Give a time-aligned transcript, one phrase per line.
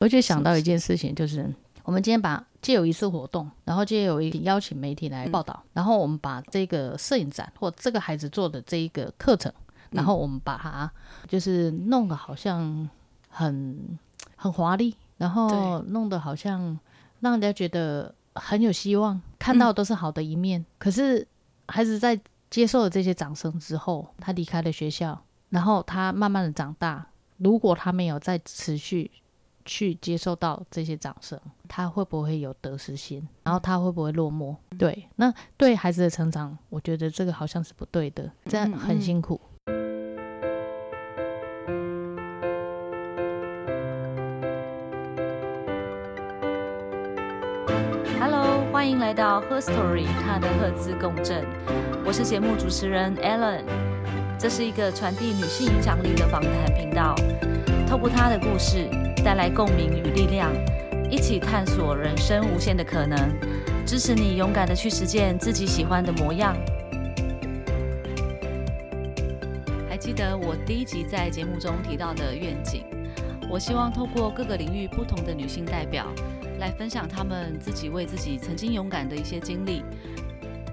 [0.00, 1.54] 我就想到一件事情，就是
[1.84, 9.52] 我们今天把借有一次活动，然后借有一邀请媒体来报道，然后我们把这个摄影展或这个孩子做的这一个课程，
[9.90, 10.90] 然后我们把它
[11.28, 12.88] 就是弄得好像
[13.28, 13.98] 很
[14.36, 16.78] 很华丽，然后弄得好像
[17.20, 20.64] 让人家觉得很有希望，看到都是好的一面。
[20.78, 21.26] 可是
[21.66, 27.06] 孩子在接受了这些掌声之后，他离开了学校，然后他慢慢的长大。
[27.36, 29.10] 如果他没有再持续
[29.70, 33.28] 去接受到这些掌声，他会不会有得失心？
[33.44, 34.56] 然后他会不会落寞？
[34.76, 39.40] 对，那对孩子的成长，我觉得这个好像是不对的，这样很辛苦。
[48.18, 51.46] Hello，欢迎来到 Her Story，她的赫兹共振。
[52.04, 53.62] 我是节目主持人 Ellen，
[54.36, 57.14] 这是一个传递女性影响力的访谈频道。
[57.86, 58.88] 透过她的故事，
[59.22, 60.50] 带来共鸣与力量，
[61.10, 63.16] 一起探索人生无限的可能，
[63.84, 66.56] 支持你勇敢的去实践自己喜欢的模样。
[69.88, 72.84] 还记得我第一集在节目中提到的愿景？
[73.50, 76.06] 我希望透过各个领域不同的女性代表。
[76.58, 79.82] 来分享她们自己为自己曾经勇敢的一些经历，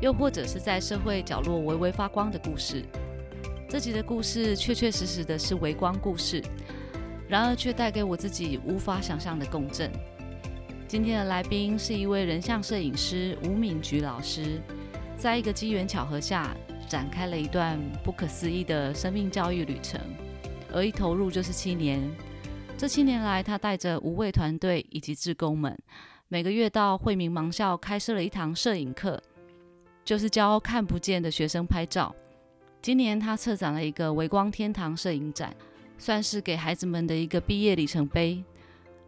[0.01, 2.83] 又或者是在社会角落微微发光的故事。
[3.69, 6.43] 这集的故事确确实实的是微光故事，
[7.27, 9.91] 然而却带给我自己无法想象的共振。
[10.87, 14.61] 今天的来宾是一位人像摄影师吴敏菊老师，
[15.17, 16.55] 在一个机缘巧合下
[16.87, 19.99] 展开了一段不可思议的生命教育旅程，
[20.73, 22.01] 而一投入就是七年。
[22.77, 25.77] 这七年来，他带着无畏团队以及志工们，
[26.29, 29.21] 每个月到惠民盲校开设了一堂摄影课，
[30.05, 32.15] 就是教看不见的学生拍照。
[32.81, 35.53] 今年他策展了一个微光天堂摄影展，
[35.97, 38.43] 算是给孩子们的一个毕业里程碑。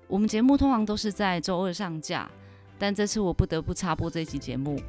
[0.07, 2.29] 我们节目通常都是在周二上架，
[2.77, 4.81] 但这次我不得不插播这期节目，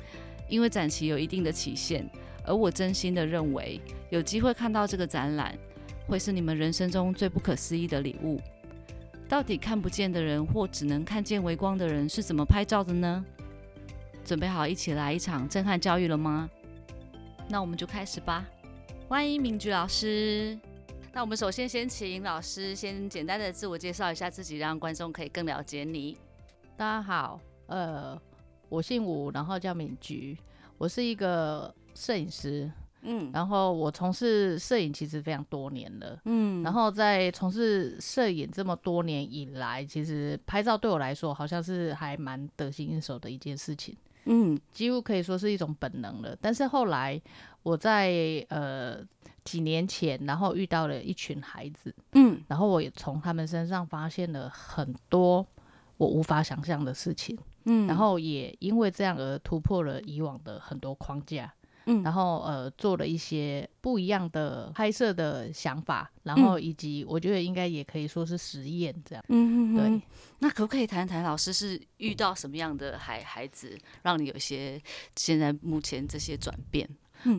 [0.48, 2.08] 因为展期有一定的期限，
[2.44, 3.80] 而我真心的认为，
[4.10, 5.56] 有机会看到这个展览，
[6.06, 8.40] 会是你们人生中最不可思议的礼物。
[9.28, 13.24] 到底看不见的人或只能看见微光的人是怎么拍照的呢？
[14.24, 16.48] 准备好一起来一场震撼教育了吗？
[17.48, 18.46] 那我们就开始吧。
[19.08, 20.58] 欢迎明菊老师。
[21.12, 26.16] 那我们首先先请老师先简单的自我介绍一下自己，让观众可以更了解你。
[26.76, 28.16] 大家好，呃，
[28.68, 30.38] 我姓吴，然后叫敏菊，
[30.78, 32.70] 我是一个摄影师。
[33.02, 43.96] 嗯，然后我从事摄影其实非常多年了，嗯，然后在从事摄影这么多年以来，其实拍照对我来说好像是还蛮得心应手的一件事情，
[44.26, 46.36] 嗯，几乎可以说是一种本能了。
[46.42, 47.20] 但是后来
[47.62, 48.12] 我在
[48.50, 49.02] 呃
[49.44, 55.46] 几年前，然后遇到了一群孩子，嗯，然后我也从他们身上发现了很多
[55.96, 61.52] 我无法想象的事情，嗯，然后也因为这样而突破了以往的很多框架。
[61.86, 69.24] 嗯，然后呃做了一些不一样的拍摄的想法，然后以及我觉得应该也可以说是实验这样。
[69.26, 70.02] 对，
[70.40, 74.80] 那可不可以谈谈老师是遇到什么样的孩孩子，让你有一些
[75.16, 76.86] 现在目前这些转变？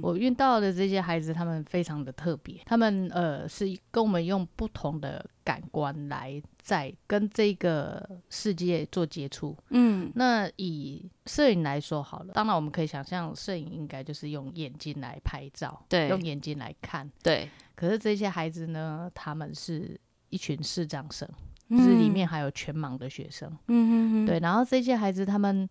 [0.02, 9.58] 我遇到的这些孩子，他们非常的特别，他们呃是跟我们用不同的感官来在跟这个世界做接触。
[9.70, 17.50] 嗯，那以摄影来说好了，当然我们可以想象，摄影应该就是用眼睛来拍照，对，用眼睛来看，对。
[17.76, 20.00] 可是这些孩子呢，他们是
[20.30, 21.28] 一群视障生，
[21.70, 23.50] 就是里面还有全盲的学生。
[23.68, 24.40] 嗯嗯嗯，对。
[24.40, 25.68] 然后这些孩子他们。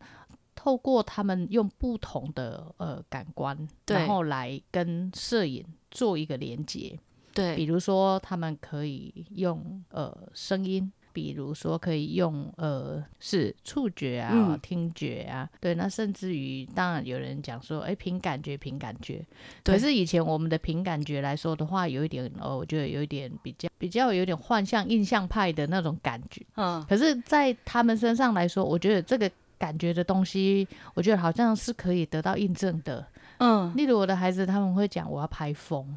[0.62, 3.56] 透过他们用不同的呃感官，
[3.87, 6.98] 然后来跟摄影做一个连接。
[7.32, 15.49] 对，比如说他们可以用呃声音，比如说可以用呃是触觉啊、听觉啊。
[15.59, 19.25] 对，那甚至于当然有人讲说，哎，凭感觉，凭感觉。
[19.65, 26.44] 可是以前我们的凭感觉来说的话，有一点哦，我觉得有一点比较比较有点幻象、印象派的那种感觉。
[26.56, 26.84] 嗯。
[26.87, 29.31] 可是，在他们身上来说，我觉得这个。
[29.60, 33.06] 感觉的东西，我觉得好像是可以得到印证的。
[33.36, 35.94] 嗯，例如我的孩子他们会讲我要拍风，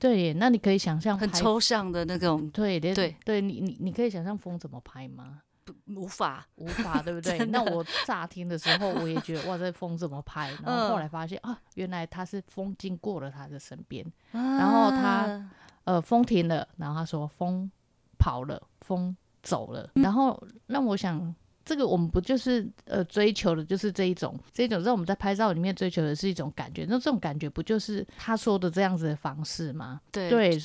[0.00, 2.92] 对，那你可以想象很抽象的那种，对对
[3.24, 5.38] 对，你你你可以想象风怎么拍吗？
[5.86, 7.38] 无法无法，对不 对？
[7.46, 10.50] 那我乍听的时候我也觉得哇，这风怎么拍？
[10.64, 15.48] 然后后来发现啊，原来他是风经过了他的身边，然后他
[15.84, 17.70] 呃风停了，然后他说风
[18.18, 21.32] 跑了，风走了，然后让我想。
[21.64, 30.00] 这个我们不就是呃追求的就是这一种，这一种在我们在拍照里面追求的是一种感觉，那这种感觉不就是他说的这样子的方式吗？
[30.12, 30.58] 对对，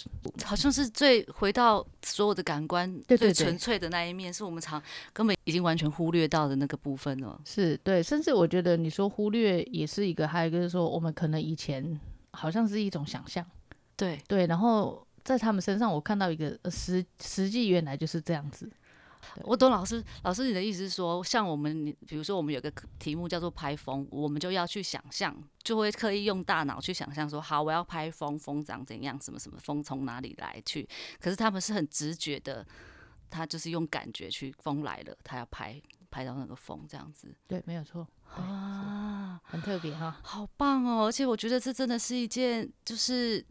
[0.44, 4.82] 好像是最回到所有的感官最纯粹的那一面，是我们常
[5.14, 7.40] 根本已经完全忽略到的那个部分了。
[7.46, 12.00] 是对，甚至我觉得你说忽略也是一个，还有一个是说我们可能以前
[12.32, 13.46] 好像是一种想象，
[13.96, 18.70] 对对，然后在他们身上我看到一个实实际原来就是这样子。
[19.44, 30.88] 我懂老师，老师你的意思是说，像我们，比如说我们有个题目叫做拍风，我们就要去想象，就会刻意用大脑去想象说，好，我要拍风，风长怎样，什么什么风从哪里来去。
[31.20, 32.66] 可是他们是很直觉的，
[33.30, 37.36] 他就是用感觉去，风来了，他要拍拍到那个风这样子。
[37.48, 41.06] 对，没有错啊，很特别哈，好棒哦！
[41.06, 43.46] 而且我觉得这真的是一件，就是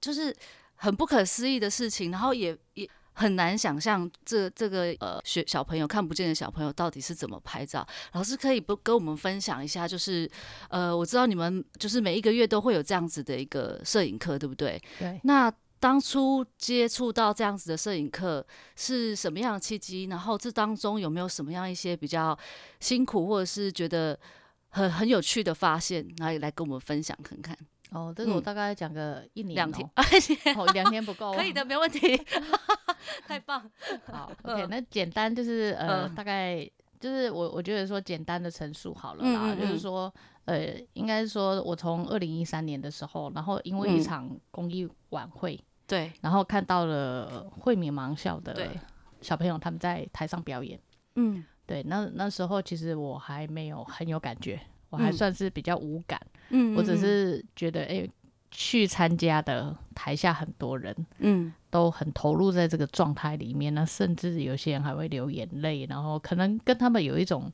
[0.00, 0.34] 就是
[0.74, 2.88] 很不可思议的事情，然后也也。
[3.14, 7.86] 很难想象这这个呃学小朋友看不见的小朋友到底是怎么拍照。
[8.12, 10.30] 老师可以不跟我们分享一下，就是
[10.68, 14.80] 呃我知道你们就是每一个月都会有这样子的一个摄影课，对不对？
[14.98, 15.20] 对。
[15.24, 18.44] 那当初接触到这样子的摄影课
[18.74, 20.04] 是什么样的契机？
[20.04, 22.36] 然后这当中有没有什么样一些比较
[22.80, 24.18] 辛苦或者是觉得
[24.70, 27.56] 很很有趣的发现，来来跟我们分享看看？
[27.94, 29.88] 哦，这个我大概讲个一年两天，
[30.56, 32.20] 哦， 两天不够，可以的，没问题，
[33.26, 33.62] 太棒。
[34.10, 36.68] 好，OK，那简单就是呃，大概
[36.98, 40.12] 就是我我觉得说简单的陈述好了啦，就是说
[40.46, 48.68] 呃，应该是说我从二零一三年的时候，然后因为一场公益晚会，对，然后看到了惠民盲校的
[49.20, 50.78] 小朋友他们在台上表演，
[51.14, 54.60] 嗯，对，那那时候其实我还没有很有感觉。
[54.94, 56.20] 我还算是比较无感，
[56.50, 58.08] 嗯，我只是觉得，哎，
[58.52, 67.50] 去参加的台下很多人，嗯，都很投入在这个状态里面，那甚至有些人还会流眼泪，然后可能跟他们有一种，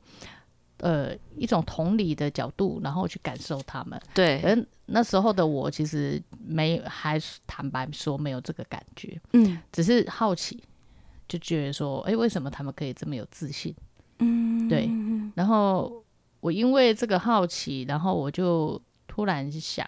[0.77, 3.99] 呃，一种同理的角度，然后去感受他们。
[4.13, 10.61] 对，嗯，那时候的我其实没，还坦白说没有这个感觉，嗯，只是好奇，
[11.27, 13.73] 就觉得说，哎，为什么他们可以这么有自信？
[14.19, 14.87] 嗯，对，
[15.33, 16.03] 然后。
[16.41, 19.87] 我因为这个好奇，然后我就突然想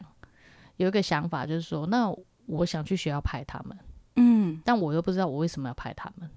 [0.77, 2.09] 有一个想法，就是说，那
[2.45, 3.77] 我想去学校拍他们，
[4.15, 6.29] 嗯，但我又不知道我为什么要拍他们，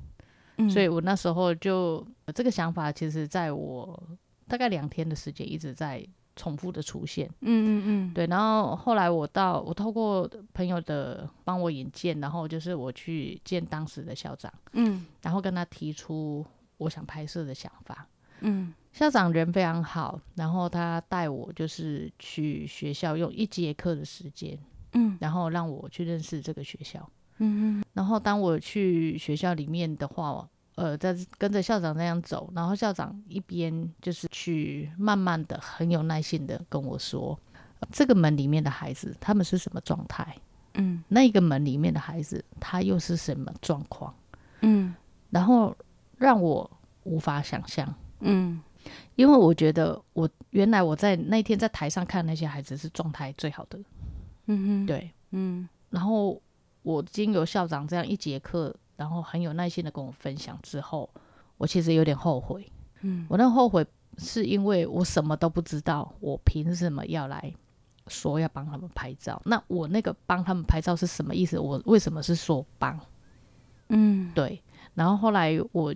[0.58, 0.88] 嗯，所以。
[0.88, 4.02] 我那时候就这个想法，其实在我
[4.48, 16.44] 大概两天的时间一直在重复的出现，嗯嗯嗯，对，然后后来我到我透过朋友的帮我引荐，然后就是我去见当时的校长，嗯，然后跟他提出
[16.78, 18.06] 我想拍摄的想法，
[18.40, 18.72] 嗯。
[18.96, 24.58] 校长人非常好，然后他带我就是去学校用一节课的时间，
[24.94, 27.06] 嗯，然后让我去认识这个学校，
[27.36, 37.38] 嗯嗯，然后当我去学校里面的话，呃，在跟着校长那样走，然后校长一边就是去慢慢的很有耐心的跟我说，
[37.92, 40.34] 这个门里面的孩子他们是什么状态，
[40.72, 44.14] 嗯，那个门里面的孩子他又是什么状况，
[44.62, 44.94] 嗯，
[45.28, 45.76] 然后
[46.16, 46.70] 让我
[47.02, 48.58] 无法想象，嗯。
[49.14, 53.78] 因为我觉得，我原来我在那天在台上看那些孩子是状态最好的，
[54.46, 56.40] 嗯哼，对，嗯，然后
[56.82, 61.08] 我经由校长这样一节课，然后很有耐心的跟我分享之后，
[61.56, 62.70] 我其实有点后悔，
[63.02, 63.86] 嗯，我那后悔
[64.18, 67.52] 是因为我什么都不知道，我凭什么要来
[68.06, 69.40] 说要帮他们拍照？
[69.44, 71.58] 那我那个帮他们拍照是什么意思？
[71.58, 72.98] 我为什么是说帮？
[73.88, 74.62] 嗯，对，
[74.94, 75.94] 然后后来我。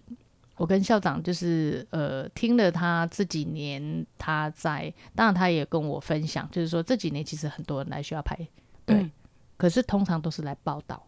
[0.61, 8.37] 我跟校长就是呃听了他这几年他在，当然他也跟我分享，就是说这几年其实很多人来学校拍，
[8.84, 9.11] 对，
[9.56, 11.03] 可是通常都是来报道，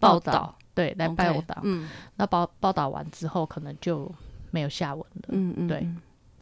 [0.00, 4.10] 报道，对，来报道，嗯，那报报道完之后可能就
[4.50, 5.86] 没有下文了，嗯嗯，对，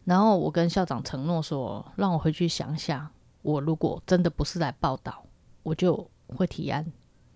[0.04, 3.08] 然后我跟校长承诺说，让我回去想想，
[3.42, 5.20] 我如果真的不是来报道，
[5.64, 6.86] 我就会提案，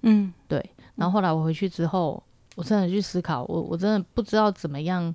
[0.03, 0.65] 嗯，对，
[0.95, 2.23] 然后后来我回去之后。
[2.55, 5.15] 我真的去思考，我我真的不知道怎么样，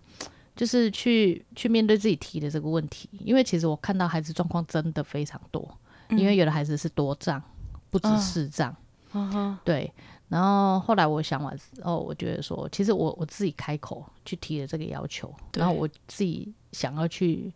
[0.56, 5.78] 就是去去面对自己提的这个问题，因为其实我看到孩子状况真的非常多，
[6.10, 7.42] 因为有的孩子是多障，
[7.90, 8.76] 不止四障，
[9.64, 9.92] 对。
[10.28, 17.52] 然后后来我想完之后，我觉得说，其实我我自己开口去提了这个要求，然后我自己想要去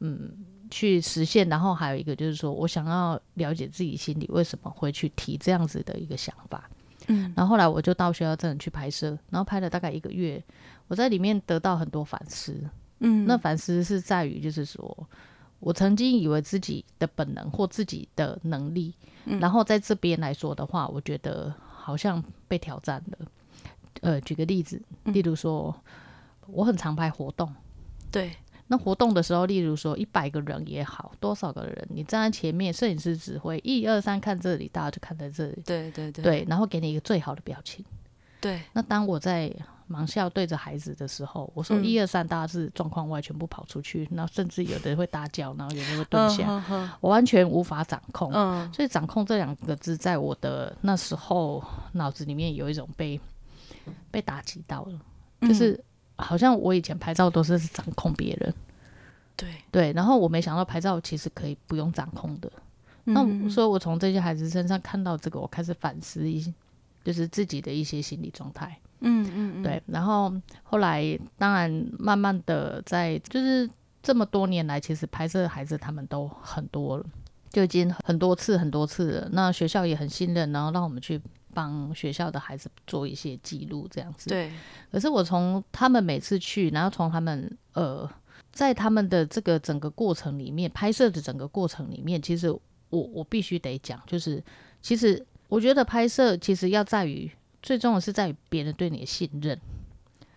[0.00, 0.30] 嗯
[0.70, 6.68] 去实现，然后还有一个就是说我想要了解自己心里为什么会去提这样子的一个想法。
[7.08, 10.42] 嗯，然后后来我就到学校真的去拍摄，然后拍了大概一个月，
[10.88, 12.56] 我在里面得到很多反思。
[13.00, 15.08] 嗯，那反思是在于，就是说
[15.58, 18.94] 我曾经以为自己的本能或自己的能力，
[19.24, 23.26] 然后在这边来说的话，我觉得好像被挑战了。
[24.00, 25.74] 呃，举个例子，例如说
[26.46, 27.52] 我很常拍活动，
[28.10, 28.32] 对。
[28.72, 35.62] 那活动的时候，例如说一百个人也好，多少个人，你站在前面，摄影师指挥，一二三，看这里，大家就看在这里。
[35.66, 36.24] 对对对。
[36.24, 37.84] 对，然后给你一个最好的表情。
[38.40, 38.62] 对。
[38.72, 39.54] 那当我在
[39.88, 48.32] 忙笑对着孩子的时候，我说一二三，大家是状况外，全部跑出去，然后甚至有的会大叫，然后有的会蹲下，我完全无法掌控。
[48.32, 48.72] 嗯。
[48.72, 51.62] 所以掌控这两个字，在我的那时候
[51.92, 53.20] 脑子里面有一种被
[54.10, 54.98] 被打击到了，
[55.42, 55.78] 就是。
[56.22, 58.54] 好像我以前拍照都是掌控别人，
[59.36, 62.50] 对对，然后我没想到拍照其实可以不用掌控的。
[63.04, 66.54] 那所以，我从这些孩子身上看到这个，我开始反思一些，
[67.02, 68.78] 就是自己的一些心理状态。
[69.00, 69.82] 嗯嗯嗯，对。
[69.86, 73.68] 然后后来，当然慢慢的在，就是
[74.02, 77.04] 这么多年来，其实拍摄孩子他们都很多了，
[77.50, 79.28] 就已经很多次很多次了。
[79.32, 81.20] 那学校也很信任，然后让我们去。
[81.54, 84.28] 帮学校的孩子做一些记录，这样子。
[84.28, 84.52] 对。
[84.90, 88.08] 可是我从他们每次去，然后从他们呃，
[88.50, 94.42] 在他们的这个整个过程里面，拍摄的整个过程里面，其实我我必须得讲，就是
[94.80, 97.30] 其实我觉得拍摄其实要在于
[97.62, 99.58] 最重要的是在于别人对你的信任。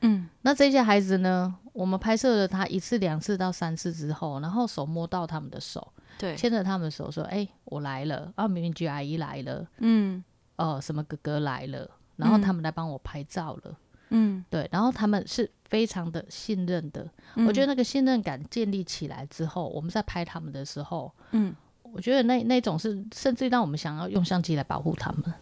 [0.01, 0.29] 嗯。
[0.41, 9.67] 那这些孩子呢，我们拍摄了他一次、两次到三次之后，然后手摸到他们的手，对，牵着他们的手说：“哎，我来了。”啊，明明菊阿姨来了。
[9.79, 10.23] 嗯。
[10.57, 13.77] 哦，什么哥哥来了，然后他们来帮我拍照了，
[14.09, 17.09] 嗯，对，然后他们是非常的信任的，
[17.47, 25.33] 我觉得那个信任感建立起来之后，我们在拍他们的时候，嗯，我觉得那那种是甚至让我们想要用相机来保护他们，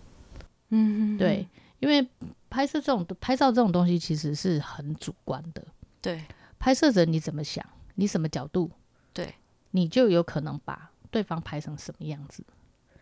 [0.70, 1.48] 嗯，对，
[1.80, 2.08] 因为
[2.50, 5.64] 拍摄这种拍照这种东西其实是很主观的，
[6.02, 6.24] 对，
[6.58, 7.64] 拍摄者你怎么想，
[7.96, 8.72] 你什么角度，
[9.14, 9.36] 对，
[9.72, 12.44] 你就有可能把对方拍成什么样子。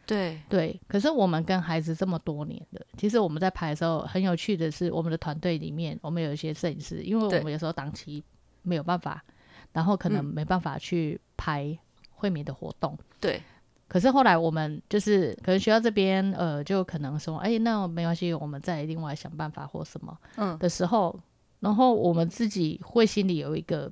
[0.05, 8.21] 对对，可是我们跟孩子这么多年的，其实我们在拍的时候很有趣的是，我们的团队里面，我们有一些摄影师，因为我们有时候档期
[8.63, 9.23] 没有办法，
[9.71, 11.77] 然后可能没办法去拍
[12.11, 12.97] 惠民的活动。
[13.21, 13.41] 对，
[13.87, 21.17] 可是后来我们就是可能学校这边呃，就可能说，哎，那没关系，我们再另外想办法或什么，嗯的时候，
[21.61, 23.89] 然后我们自己会心里有一个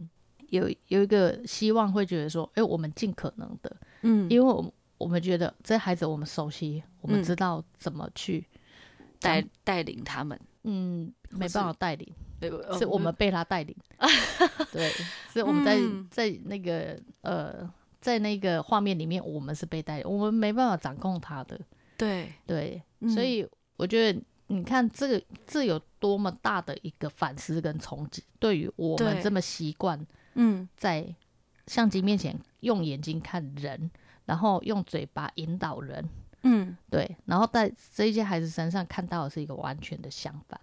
[0.49, 4.69] 有有一个希望，会觉得说，哎，我们尽可能的，嗯，因为我们。
[4.99, 8.45] 我们觉得这孩子我们熟悉，我们知道怎么去
[9.19, 10.39] 带带领他们。
[10.63, 12.13] 嗯，没办法带领，
[12.77, 13.73] 是我们被他带领。
[14.73, 14.91] 对，
[15.31, 15.79] 是我们在
[16.11, 17.67] 在那个呃，
[18.01, 21.59] 在那个画面里面，我们是被带，我们没办法掌控他的。
[21.97, 31.15] 对对，所以我觉得你看这个这有多么大的一个反思跟冲击，对于我们这么习惯嗯在
[31.67, 33.89] 相机面前用眼睛看人。
[34.29, 36.07] 然后用嘴巴引导人，
[36.43, 40.61] 嗯，对，然后在这些孩子身上看到的是一个完全的相反，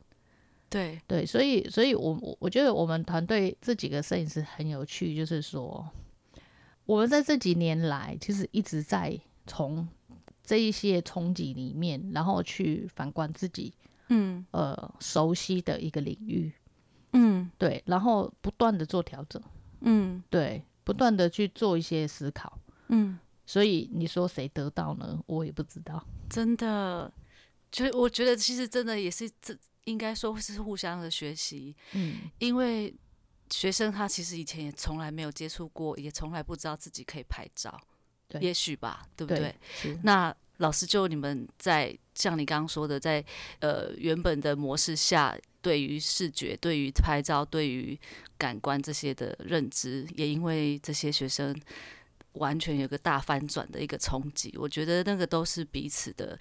[0.71, 1.01] 对。
[1.09, 5.85] 对，所以，所以我我我觉得我们团队这几个摄影师很有趣，就是说，
[6.85, 9.19] 我们在这几年来其实一直在
[9.49, 9.89] 从
[10.45, 13.75] 这一些冲击里面，然后去反观自己，
[14.11, 16.53] 嗯，呃，熟悉的一个领域，
[17.15, 19.43] 嗯，对，然后不断的做调整，
[19.81, 22.57] 嗯，对，不断的去做一些思考，
[22.91, 23.19] 嗯。
[23.47, 25.23] 所以你说谁得到呢？
[25.27, 26.05] 我也不知道。
[26.29, 27.11] 真的，
[27.71, 31.75] 就我觉得其实真的也是这应该说是互相的学习。
[31.93, 32.93] 嗯，因为
[33.51, 37.81] 学生他其实以前也从来没有接触过，也从来不知道自己可以拍照。
[38.27, 39.55] 对，也许吧，对不对？
[40.03, 43.25] 那老师就你们在像你刚刚说的，在
[43.61, 47.97] 呃原本的模式下，对于视觉、对于拍照、对于
[48.37, 51.57] 感官这些的认知，也因为这些学生。
[52.37, 56.39] 完全有个大翻转的一个冲击，我觉得那个都是彼此的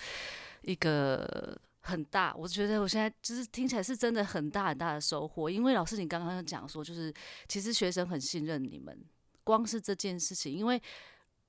[0.61, 2.33] 一个很大。
[2.35, 7.13] 我觉得我现在就是听起来是真的很大很大的收获，因为老师你刚刚讲说，就是
[7.47, 8.97] 其实学生很信任你们，
[9.43, 10.81] 光是这件事情，因为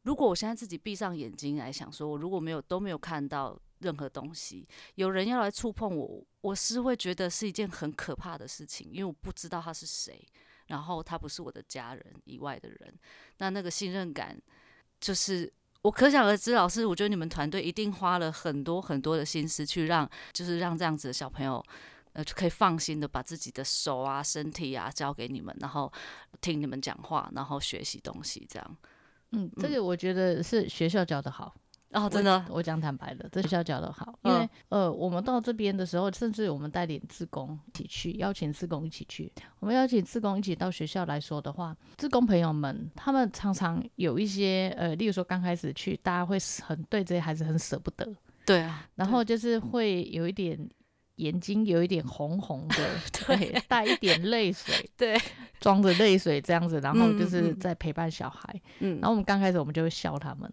[0.02, 10.24] 如果我现在自己闭上眼睛来想，说我如果没有都没有看到任何东西，有人要来触碰我，我是会觉得是一件很可怕的事情，因为我不知道他是谁。
[10.66, 12.94] 然后他不是我的家人以外的人，
[13.38, 14.40] 那那个信任感，
[15.00, 16.52] 就是我可想而知。
[16.52, 21.64] 老师，我觉得你们团队一定花了很多很多的心思去让，就是让这样子的小朋友，
[22.12, 25.92] 呃，就可以放心的把自己的手啊、身体啊交给你们，然后
[26.40, 28.76] 听你们讲话，然后学习东西，这样。
[29.32, 31.54] 嗯，这个我觉得是学校教的好。
[31.92, 39.30] 哦，真的，我讲坦白的，这学校教的好，因为呃，我们到这边的时候，甚至我们带领志工一起去，邀请志工一起去。
[39.60, 48.08] 我们邀请志工一起到学校来说的话，志工朋友们，他们常常有一些呃，例如说刚开始去，大家会很对这些孩子很舍不得，
[48.46, 49.26] 对啊，然后。
[49.26, 50.56] 就是会有一点
[51.16, 52.76] 眼睛有一点红红的，
[53.26, 55.20] 对，带一点泪水， 对，
[55.58, 58.60] 装着泪水这样子，然后就是在陪伴小孩。
[58.78, 60.48] 嗯，然后我们刚开始我们就会笑他们，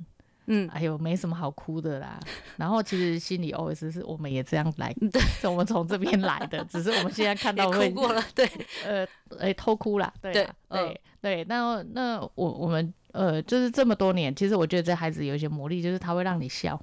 [0.47, 2.19] 嗯，哎呦，没什么好哭的啦。
[2.57, 8.50] 然后其实心里 always 是我们也这样来，对，我们从这边来的， 只是我们现在看到哭过了，对，
[8.85, 9.07] 呃，
[9.39, 16.79] 哎， 偷哭啦，对，对，对，那那我我们呃，就是这么多年，其实我觉得这孩子有一些魔力，就是他会让你笑。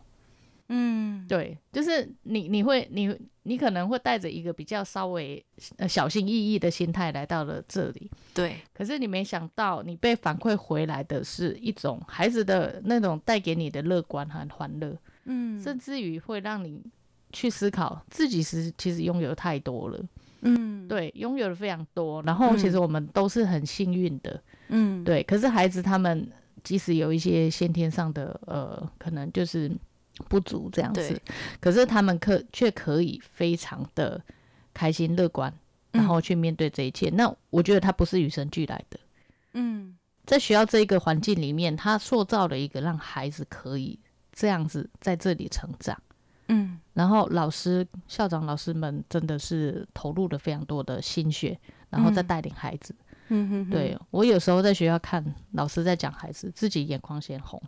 [0.72, 3.12] 嗯，对，就是你，你会，你，
[3.42, 5.44] 你可能会带着一个比较稍微
[5.78, 8.54] 呃小心翼翼的心态来到了这里，对。
[8.72, 16.80] 可是你没想到，你被反馈回来的是一种孩子的那种带给你的乐观和欢乐，嗯，甚至于会让你
[17.32, 20.00] 去思考自己是其实拥有太多了，
[20.42, 22.22] 嗯，对，拥有的非常多。
[22.22, 25.20] 然后其实我们都是很幸运的，嗯，对。
[25.24, 26.30] 可是孩子他们
[26.62, 29.68] 即使有一些先天上的呃，可能就是。
[30.28, 31.20] 不足这样子，
[31.60, 34.20] 可是他们可却可以非常的
[34.74, 35.52] 开心乐观，
[35.92, 37.10] 然后去面对这一切。
[37.10, 39.00] 那我觉得他不是与生俱来的。
[39.54, 39.96] 嗯，
[40.26, 43.98] 在学校这一个环境里面，他塑造了一个让孩子可以
[44.32, 46.00] 这样子在这里成长。
[46.48, 51.58] 嗯，然后老师、校长、老师们真的是投入了非常多的心血，
[51.88, 52.94] 然后再带领孩子。
[53.28, 57.62] 嗯哼，对我有时候在学校看老师在讲孩子，自己眼眶先红。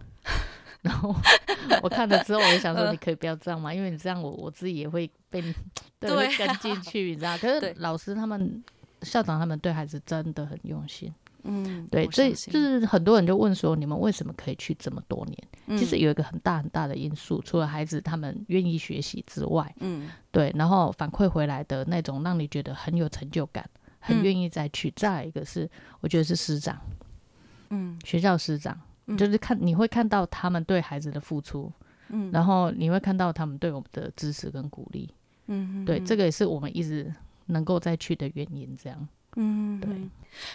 [0.83, 1.15] 然后
[1.83, 5.41] 我看了之后，我就想说，你可以不要这样嘛，因为你这样，我我自己也会被
[6.01, 7.37] 对跟进去，你知道？
[7.39, 8.63] 可是老师他们、
[9.03, 11.13] 校长他们对孩子真的很用心，
[11.45, 15.79] 嗯，对，所以就是很多人就问说，你们为什么可以去这么多年？
[15.79, 23.65] 其实有一个很大很大的因素，除了孩子他们愿意学习之外，嗯，对，然后反馈回来的那种让你觉得很有成就感，
[24.01, 24.93] 很愿意再去。
[24.97, 25.71] 再一个是，
[26.01, 26.77] 我觉得是师长，
[27.71, 28.77] 嗯，学校师长。
[29.17, 31.73] 就是看你会看到他们对孩子的付出，
[32.09, 35.09] 嗯，然后你会看到他们对我们的支持跟鼓励，
[35.47, 37.13] 嗯，对，这个也是我们一直
[37.47, 39.91] 能够再去的原因，这样，嗯，对。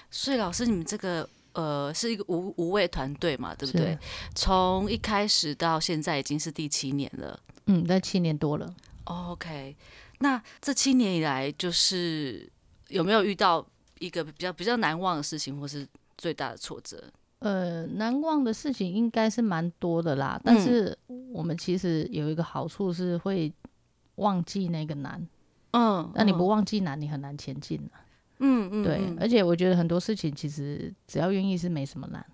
[0.10, 3.98] 所以老师，你们这个呃是一个无无畏团队嘛，对不对？
[4.36, 8.74] 从一开始到现在已经是第七年了，嗯，那七年多了。
[9.06, 9.76] OK，
[10.20, 12.52] 那这七年以来，就是
[12.90, 13.66] 有没有遇到
[14.00, 15.88] 一个比较比较难忘的事情，或是
[16.18, 17.04] 最大的挫折？
[17.39, 20.98] 呃，难忘的事情应该是蛮多的啦，但是
[21.31, 23.53] 我们其实有一个好处是会
[24.16, 25.27] 忘记那个难，
[25.70, 27.79] 嗯，那你不忘记难，你很难前进
[28.40, 32.25] 嗯嗯，对，而且我觉得很多事情其实只要愿意是没什么难，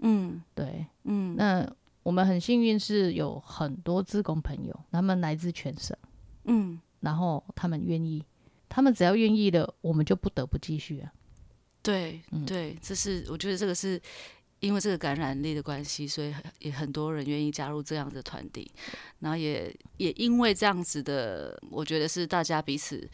[0.00, 1.66] 嗯，对，嗯，那
[2.02, 5.96] 我们很幸运是有很多自工朋友，他们来自全省，
[6.44, 8.22] 嗯，然后他们愿意，
[8.68, 11.10] 他们只要愿意的，我们就不得不继续啊，
[11.82, 13.98] 对，对，这是我觉得这个是。
[14.62, 18.70] 因为这个感染力的关系，所以也很多人愿意加入这样的团体，
[19.18, 23.04] 然后也也因为这样子的，我觉得是大家彼此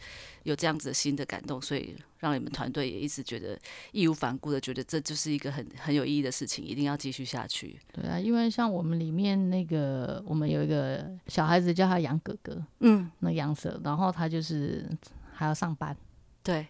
[0.43, 3.59] 有这样子的新的感动，所以让你们团队也一直觉得
[3.91, 7.79] 义无反顾的觉得这就是一个很很有意义的事情，一定要继续下去。
[7.91, 14.87] 对啊，因为像我们里面那个，我们有一个小孩子叫他杨哥哥，嗯，那杨舍，然后他就是
[15.33, 15.97] 还要上班，
[16.43, 16.67] 对，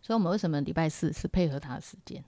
[0.00, 2.24] 所以我们为什么礼拜四是配合他的时间？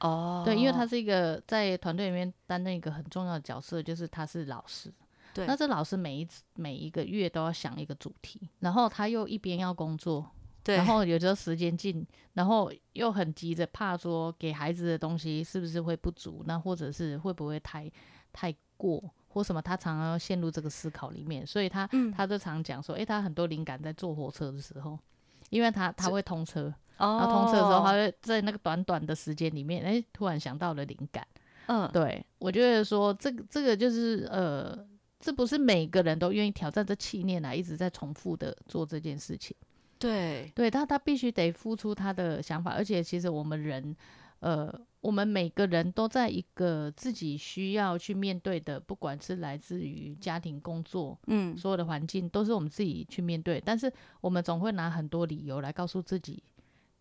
[0.00, 4.92] 哦，对，因为他是一个在团队里面担任一个很重要的角色，就是他是老师。
[5.34, 10.24] 对，那这老师每一每一个月都要想一个主题，然后他又一边要工作，
[10.64, 17.90] 对，然后有时候时间紧，然后又很急着，怕说给孩子的东西是不是会不足，那或者是会不会太
[18.32, 24.98] 太过或什么，他常常要陷入这个思考里面，所以他他就常讲说，哎，他很多灵感在坐火车的时候，
[25.50, 26.72] 因为他他会通车。
[26.98, 31.26] 然后通车的时候，他会在那个短短的时间里面，哎，突然想到了灵感。
[31.66, 34.76] 嗯，对我觉得说这个这个就是呃，
[35.20, 39.54] 这不是每个人都愿意挑战这气念来一直在重复的做这件事情。
[39.98, 43.94] 对，对他他必须得付出他的想法，而且其实我们人，
[44.40, 56.42] 呃，我们每个人都在一个自己需要去面对的，不管是来自于家庭、工作，嗯，所有的环境都是我们自己去面对，但是我们总会拿很多理由来告诉自己。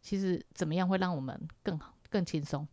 [0.07, 2.65] 其实怎么样会让我们更好、更轻松？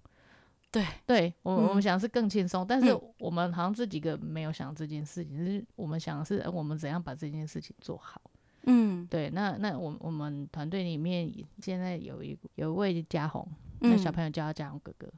[0.70, 8.22] 对，对我我们想是更轻松，但是我们好像这几个没有想这件事情，是我们想的是我们怎样把这件事情做好。
[8.66, 11.28] 嗯，对，那那我我们团队里面
[11.60, 13.44] 现在有一有一位嘉宏，
[13.80, 15.08] 那小朋友叫他嘉宏哥哥，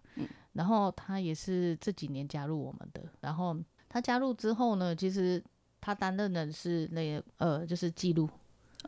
[0.55, 3.55] 然后他也是这几年加入我们的，然后
[3.91, 5.45] 他加入之后呢，其实
[5.83, 8.27] 他担任的是那个呃，就是记录，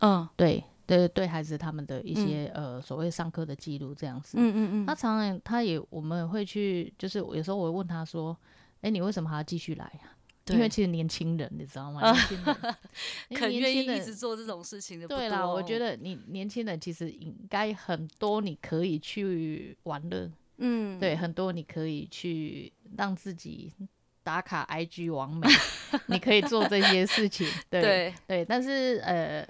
[0.00, 0.64] 嗯，对。
[0.96, 8.34] 对对，孩子他们的一些呃所谓上课的记录这样子，嗯嗯嗯，他常常他也我们会去，就是有时候我会问他说，
[8.80, 10.10] 哎，你为什么还要继续来呀？
[10.50, 12.00] 因为其实年轻人你知道吗？
[12.10, 12.56] 年轻人
[13.36, 23.70] 肯愿意一直做这种事情的，对啦，我觉得你年轻人其实应该很多你可以去玩乐，嗯，对，很多你可以去让自己
[24.22, 25.46] 打卡 IG 完美，
[26.06, 29.46] 你可以做这些事情， 对对，但是呃。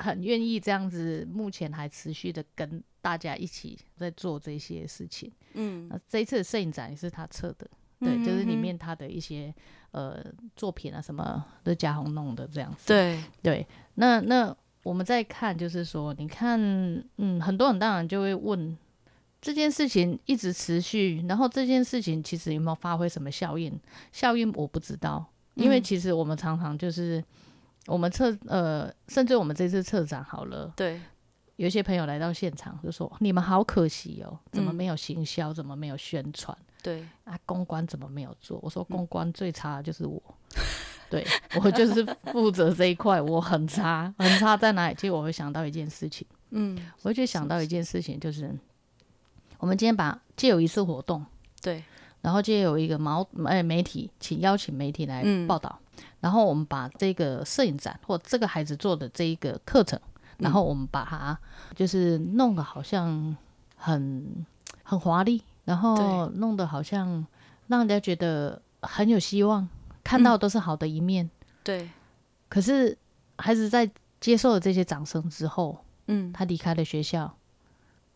[0.00, 5.30] 很愿意这样子，目前还持续的跟大家一起在做这些事情。
[5.54, 7.68] 嗯，那这一次摄影展也是他策的，
[8.00, 9.54] 对，就是里面他的一些
[9.90, 10.24] 呃
[10.56, 12.86] 作品啊什么都嘉宏弄的这样子。
[12.86, 16.58] 对对，那那我们再看，就是说，你看，
[17.18, 18.76] 嗯，很多人当然就会问
[19.40, 23.78] 这件事情一直持续，然后这件事情其实有没有发挥什么效应？
[24.12, 27.22] 效应我不知道，因为其实我们常常就是。
[27.86, 31.00] 我们策呃，甚至我们这次策展好了，对，
[31.56, 35.52] 有一些朋友来到现场就说：“你们好可惜哦，怎么没有行销？
[35.52, 36.56] 怎么没有宣传？
[36.82, 40.22] 对啊，公关怎么没有做？”我说：“公关最差的就是我，
[41.10, 41.26] 对
[41.62, 44.94] 我就是负责这一块，我很差，很差在哪里？
[44.94, 48.54] 其实我会想到一件事情，嗯，我就想到一件事情，就是
[49.58, 51.24] 我们今天把借有一次活动，
[51.60, 51.82] 对，
[52.20, 55.78] 然后借有一个毛哎媒体，请邀请媒体来报道。”
[56.20, 59.98] 然后我们把这个摄影展或这个孩子做的这一个课程，
[60.38, 61.38] 然后我们把它
[61.74, 63.36] 就是弄得好像
[63.76, 64.44] 很
[64.82, 67.26] 很华丽，然后弄得好像
[67.68, 69.66] 让人家觉得很有希望，
[70.04, 71.28] 看到都是好的一面。
[71.64, 71.88] 对。
[72.48, 72.96] 可是
[73.38, 77.34] 孩子在接受了这些掌声之后，嗯，他离开了学校，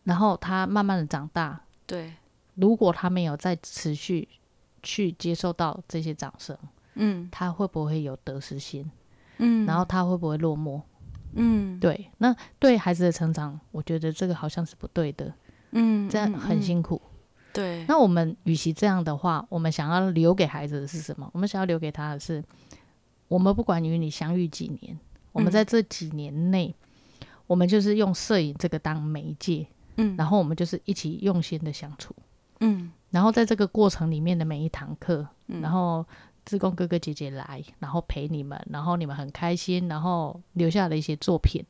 [0.03, 1.61] 然后他慢慢的长大。
[1.87, 2.13] 对。
[2.55, 4.27] 如果他没有再持续
[4.83, 6.57] 去接受到这些掌声。
[6.95, 8.89] 嗯，他会不会有得失心？
[9.37, 10.81] 嗯，然后他会不会落寞？
[11.33, 15.33] 嗯，对，那对孩子的成长，我觉得这个好像是不对的。
[15.71, 17.01] 嗯，这样很辛苦。
[17.51, 21.29] 对，那我们与其这样的话，我们想要留给孩子的是什么？
[21.33, 22.41] 我们想要留给他的是，
[23.27, 24.97] 我们不管与你相遇几年，
[25.33, 26.73] 我们在这几年内，
[27.45, 32.15] 我们就是用摄影这个当媒介，嗯，然后我们就是一起用心的相处，
[32.61, 36.05] 嗯，然后在这个过程里面的每一堂课，然后。
[36.45, 41.63] 自贡哥哥姐姐来，然后陪你们，然后你们很开心，然后留下了一些作品。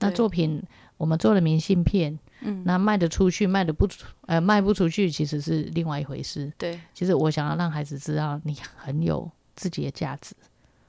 [0.00, 0.62] 那作品
[0.96, 6.52] 我们做了明信片，嗯，那卖得出去，卖得不出，呃，卖不出去其实是另外一回事。
[6.58, 10.34] 对，其实我想要让孩子知道你很有自己的价值，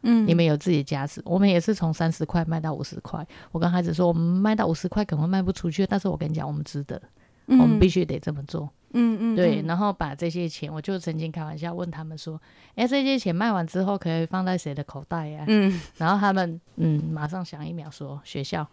[0.01, 1.21] 嗯，你们有自己的价值。
[1.25, 3.25] 我们也是从三十块卖到五十块。
[3.51, 7.01] 我跟孩子说，我们卖到五十块可能卖不出去，但是我跟你讲，我们值得，
[7.47, 8.69] 我们必须得这么做。
[8.93, 12.41] 嗯嗯，对，然后把这些钱，我就曾经开玩笑问他们说
[12.75, 18.67] ：“哎，这些钱卖完之后可以放在谁的口袋呀？”嗯，然后他们嗯马上想一秒说：“学校。”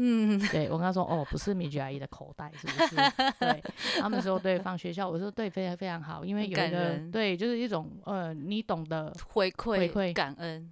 [0.00, 2.94] 嗯，对我跟他说：“哦，不是米菊阿姨的口袋，是不是？”
[3.40, 3.60] 对，
[3.98, 10.70] 他们说：“对，放学校。”我说：“对，非常非常好，因为有一个对，就是一种呃，你懂得回馈回馈感恩，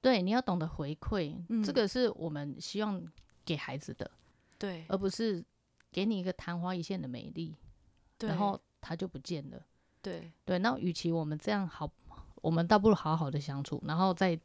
[0.00, 3.00] 对，你要懂得回馈，这个是我们希望
[3.44, 4.10] 给孩子的，
[4.58, 5.44] 对，而不是
[5.92, 7.54] 给你一个昙花一现的美丽。”
[8.20, 9.60] 然后他就不见了。
[10.00, 11.90] 对对，那与其我们这样好，
[12.36, 13.82] 我们倒不如好好的相处。
[13.86, 14.38] 然后在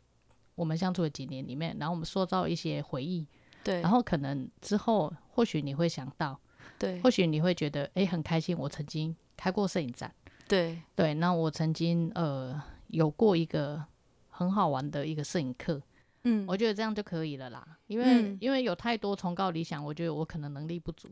[0.56, 3.28] 我们相处的几年里面，然后我们塑造一些回忆。
[3.64, 6.40] 对，然后可能之后或许你会想到，
[6.80, 10.12] 对，或许你会觉得哎很开心，我曾经开过摄影展。
[10.48, 13.86] 对对，那我曾经呃有过一个
[14.30, 15.80] 很好玩的一个摄影课。
[16.24, 17.78] 嗯，我觉得这样就可以了啦。
[17.86, 21.08] 因为因为有太多崇高理想，我觉得我可能能力不足。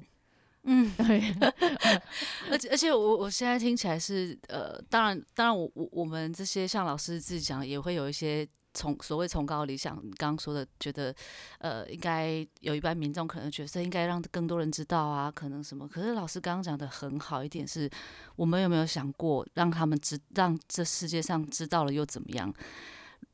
[0.64, 1.36] 嗯， 对，
[2.52, 9.98] 而且而且我我现在听起来是呃，当然当然我我我们这些像老师自己讲，也会有一些崇所谓崇高理想。
[10.04, 11.16] 你刚刚说的，觉得
[11.60, 15.88] 呃，应该有一般民众可能觉得应该让更多人知道啊，可能什么？
[15.88, 17.90] 可是老师刚刚讲的很好一点是，
[18.36, 22.54] 我们有没有想过让他们知，让这世界上知道了又怎么样？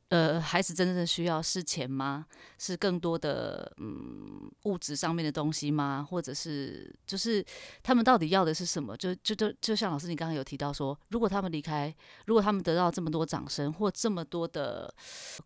[0.10, 2.28] 呃，孩子真正的需要是钱吗？
[2.60, 6.06] 是更多的嗯物质上面的东西吗？
[6.08, 7.44] 或者是就是
[7.82, 8.96] 他们到底要的是什么？
[8.96, 11.94] 就就就就像老师你刚刚有提到说，如果他们离开，
[12.28, 14.94] 如果他们得到这么多掌声或这么多的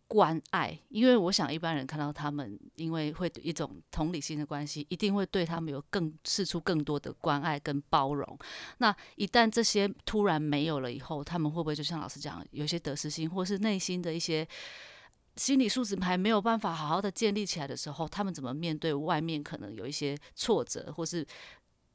[0.06, 8.38] 关爱，因为我想一般人看到他们，因为会一种同理心的关系，一定会对他们有更试出更多的关爱跟包容。
[8.76, 14.46] 那一旦这些突然没有了以后，他们会不会就像老师讲，有些得失心，或是内心的一些？
[15.36, 21.26] 心理素质还没有办法好好的建立起来的时候，他们怎么面对外面可能有一些挫折，或是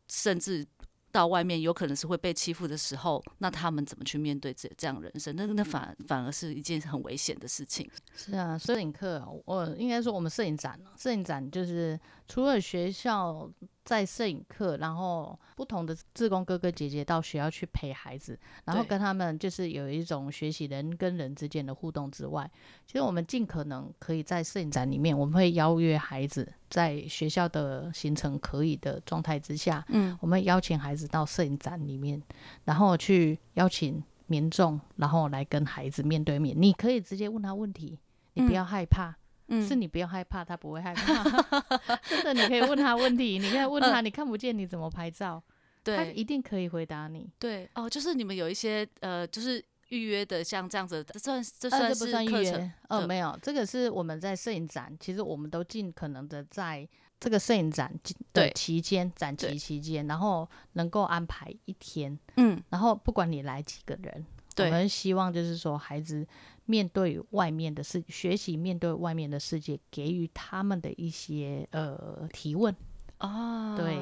[0.08, 0.65] 甚至
[1.12, 5.36] 到外面有可能是会被欺负的时候，那他们怎么去面对这这样人生？
[5.36, 7.89] 那那反反而是一件很危险的事情。
[8.15, 13.50] 是啊，摄影课，我应该说我们摄影展，摄影展就是除了学校
[13.86, 22.50] 在摄影课，然后不同的志工哥哥姐姐到学校去陪孩子，然后跟他们就是有一种学习人跟人之间的互动之外，
[22.88, 32.21] 其实我们尽可能可以在摄影展里面，我们会邀约孩子在学校的行程可以的状态之下，嗯，我们邀请孩子到摄影展里面，
[32.63, 38.00] 然后去邀请民众，然后来跟孩子面对面，你可以直接问他问题，
[38.34, 39.15] 你不要害怕。
[39.49, 41.23] 是你不要害怕，他不会害怕。
[42.10, 45.41] 真的，你可以问他问题，你可以问他，你看不见你怎么拍照？
[45.84, 47.29] 对，他一定可以回答你。
[47.38, 52.71] 对，哦，就是你们有一些呃，就是预约的，像这样子，这算这算是课程？
[52.89, 56.88] 哦，没有，这个是我们在摄影展，其实我们都尽可能的在
[57.19, 57.93] 这个摄影展
[58.34, 64.25] 的期间，展期期间，然后能够安排一天，嗯，然后不管你来几个人，
[64.58, 66.25] 我们希望就是说孩子。
[66.65, 72.75] 面对外面的世学习，面对外面的世界，给予他们的一些呃提问
[73.19, 73.97] 啊，对，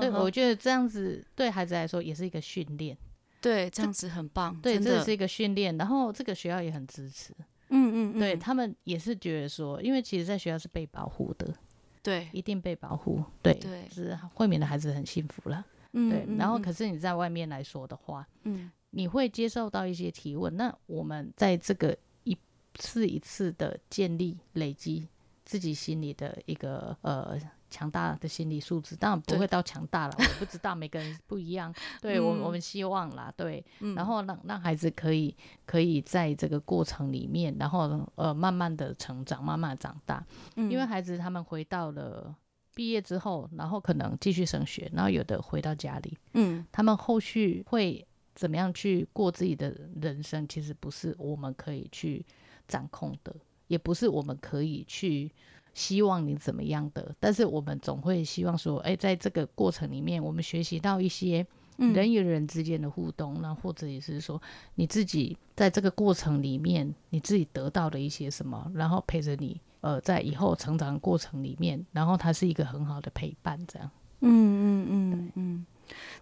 [0.00, 2.96] 对，我觉得这样子对孩子来说也是一个训练，
[3.40, 7.34] 对，这样子很棒，对，这是一个训练，然后这个学校也很支持，
[7.68, 11.54] 嗯嗯，对他们也是觉得说，因为其实在学校是被保护的，
[12.02, 18.70] 对，一定被保护，对，对，是惠民的孩子很幸福了，嗯，对，然后可是你在外面来说的话，嗯。
[18.90, 22.36] 你会接受到一些提问，那我们在这个一
[22.74, 25.06] 次一次的建立、累积
[25.44, 27.38] 自己心里的一个呃
[27.70, 31.74] 强大的心理素质，当然不会到强大了，我不知道每个人不一样。
[32.00, 33.62] 对我，我们希望啦，对，
[33.94, 40.24] 然后让让孩子可以可以在这个过程里面，然后呃慢慢的成长，慢慢长大。
[40.56, 42.34] 因为孩子他们回到了
[42.74, 48.02] 毕业之后，然后可能继续升学，然后有的回到家里，嗯，他们后续会。
[48.38, 52.24] 怎么样去过自己的人生，其实不是我们可以去
[52.68, 53.34] 掌控的，
[53.66, 55.28] 也不是我们可以去
[55.74, 57.12] 希望你怎么样的。
[57.18, 61.44] 但是我们总会希望说，哎，在这个过程里面，我们学习到一些
[61.78, 64.40] 人与人之间的互动，那或者也是说
[64.76, 73.90] 你自己在这个过程里面，你自己得到的一些什么，然后陪着你，呃，在以后成长过程里面，然后它是一个很好的陪伴，这样。
[74.20, 75.66] 嗯嗯嗯嗯。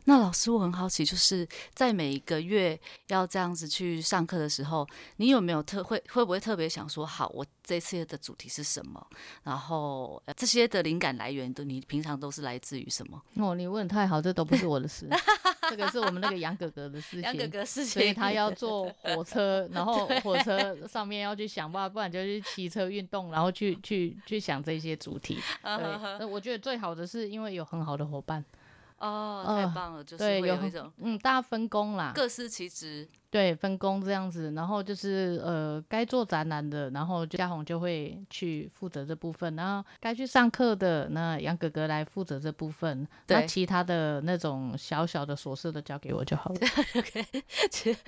[0.08, 9.04] 那老师，我很好奇，就是在每一个月要这样子去上课的时候，你有没有特会会不会特别想说，好，我这次的主题是什么？
[9.42, 13.20] 然后这些的灵感来源都你平常都是来自于什么？
[13.34, 15.08] 哦，你问太好，这都不是我的事，
[15.68, 17.22] 这个是我们那个杨哥哥的事情。
[17.26, 25.34] 杨哥哥事情，所以他要坐火车，然后 火车上面要去想办法，不然就去骑车运动，然后去去去想这些主题。
[25.64, 28.44] 对，那我觉得最好的是因为有很好的伙伴。
[28.98, 30.02] 哦，太棒了！
[30.02, 33.06] 就是会有一种嗯，大家分工啦，各司其职。
[33.28, 46.60] 对，分工这样子，然后就是呃，该做展览的，然后嘉宏就会去负责这部分，然后该去上课的，那杨哥哥来负责这部分，那其他的那种小小的琐事都交给我就好了。
[46.96, 47.26] OK，
[47.70, 47.98] 其实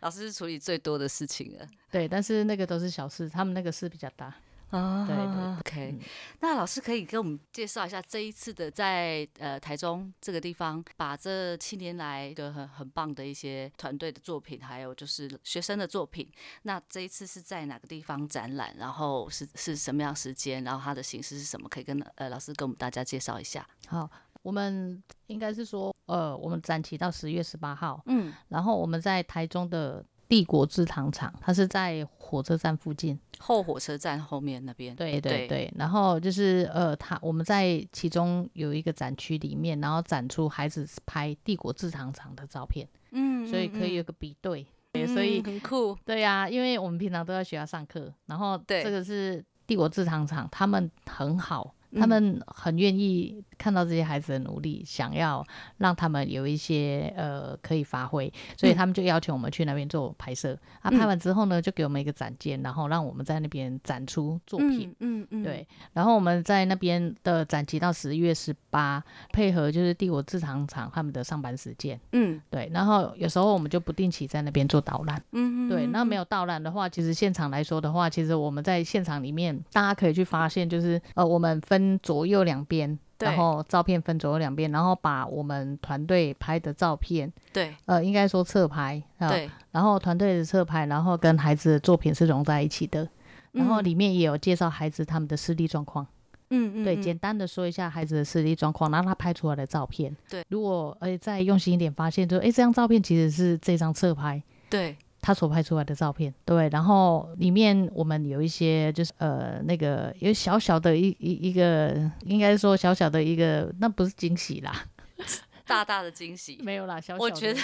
[0.00, 1.66] 老师是处理最多的事情了。
[1.90, 4.34] 对，但是那个都是小事，他们那个事比较大。
[4.74, 5.98] 啊，对对，OK。
[6.40, 16.28] 那老师可以给我们介绍一下这一次的在呃台中这个地方，把这七年来一个很很棒的一些团队的作品，还有就是学生的作品。
[16.62, 18.74] 那这一次是在哪个地方展览？
[18.76, 20.64] 然后是是什么样时间？
[20.64, 21.68] 然后它的形式是什么？
[21.68, 23.64] 可以跟呃老师跟我们大家介绍一下。
[23.86, 24.10] 好，
[24.42, 30.04] 我们应该是说呃，我们展期到十月十八号，嗯，然后我们在台中的。
[30.28, 34.94] 帝国制糖厂，它是在火车站附近，后火车站后面那边。
[34.96, 44.66] 对对对，然后就是呃，它我们在其中有一个展区里面，然后展出孩子拍帝国制糖厂的照片，嗯，所以可以有个比对，
[45.06, 45.96] 所以很酷。
[46.04, 51.74] 对呀，因为我们平常都在学校上课，然后这个是帝国制糖厂，他们很好。
[51.96, 55.44] 他们很愿意看到这些孩子的努力，想要
[55.78, 60.58] 让他们有一些呃可以发挥，所以他们就邀请我们去那边做拍摄。
[60.82, 64.94] 啊，拍完之后呢，就给我们一个展件，然后让我们在那边展出作品。
[65.00, 65.66] 嗯嗯，对。
[65.92, 71.98] 然后我们在那边的展期到十一月十八，配合就是帝国制糖厂他们的上班时间。
[72.12, 72.70] 嗯，对。
[72.72, 75.22] 然后有时候我们就不定期在那边做导览。
[75.32, 75.86] 嗯嗯，对。
[75.86, 81.84] 那没有导览的话，其实现场来说的话，其实我们在现场里面，大家可以去发现，就是呃，我们分。
[82.02, 93.08] 左右两边，然后照片分左右两边，然后把我们团队拍的照片，对，呃，应该说侧拍，对，然后团队的侧拍，然后跟孩子的作品是融在一起的，
[93.52, 96.06] 然后里面也有介绍孩子他们的视力状况，
[96.50, 104.96] 嗯嗯，对，简单的说一下孩子的视力状况，然后他拍出来的照片，对，如果哎再用心一点，发现就哎这张照片其实是这张侧拍，对。
[105.24, 111.94] 他所拍出来的照片，对，然后里面我们有一些就是呃那个有小小的一一一个，
[112.26, 114.84] 应该说小小的一个，那不是惊喜啦，
[115.66, 117.60] 大大的惊喜没有啦，小我觉得，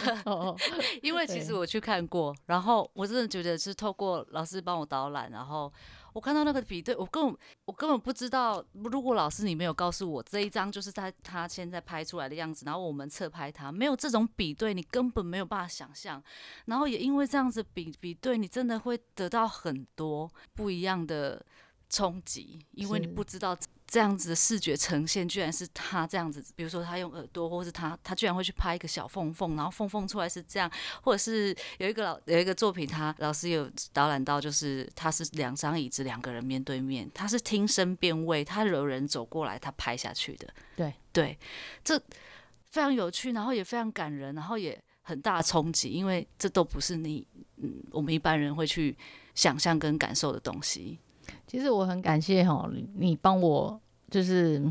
[1.02, 5.70] 因为其实我去看过，然后我真的觉得是透过老师帮我导览，然后。
[6.12, 16.22] 我看到那个比对，我根本我根本不知道，如果老师你没有告诉我这一张就是他他现在拍出来的样子，然后我们侧拍他，没有这种比对，你根本没有办法想象。
[16.66, 21.44] 然后也因为这样子比比对，你真的会得到很多不一样的
[21.88, 23.56] 冲击，因为你不知道。
[23.90, 30.70] 这样子的视觉呈现，居然是他这样子，比如说他用耳朵，或是他他居然会去拍一个小缝缝，然后缝缝出来是这样，
[31.02, 40.46] 或者是有一个老有一个作品，他老师有导览到，就是他是两张椅子，两个人面对面，他是听声辨位，他有人走过来，他拍下去的。
[40.76, 41.36] 对对，
[41.82, 41.98] 这
[42.70, 47.26] 非常有趣，然后也非常感人，然后也很大冲击，因为这都不是你
[47.56, 48.96] 嗯我们一般人会去
[49.34, 51.00] 想象跟感受的东西。
[51.50, 54.62] 其实我很感谢哈，你帮我就是